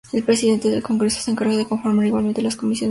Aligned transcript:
El 0.11 0.23
presidente 0.23 0.67
del 0.71 0.81
congreso 0.81 1.21
se 1.21 1.29
encarga 1.29 1.55
de 1.55 1.67
conformar 1.67 2.07
igualmente 2.07 2.41
las 2.41 2.55
comisiones 2.55 2.59
legislativas 2.59 2.59
cada 2.59 2.69
año. 2.69 2.79